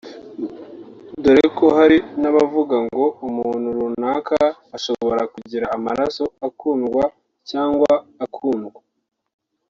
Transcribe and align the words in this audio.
dore 1.23 1.45
ko 1.57 1.65
hari 1.77 1.97
n’abavuga 2.21 2.75
ngo 2.85 3.05
umuntu 3.27 3.67
runaka 3.77 4.37
ashobora 4.75 5.21
kugira 5.33 5.65
amaraso 5.75 6.23
akundwa 6.47 7.03
cyangwa 7.49 7.93
akundwa 8.25 8.79